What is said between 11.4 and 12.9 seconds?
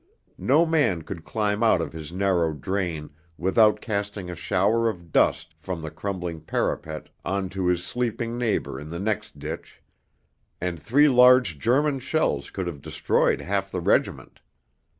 German shells could have